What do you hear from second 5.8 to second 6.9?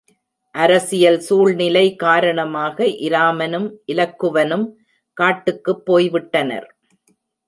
போய் விட்டனர்.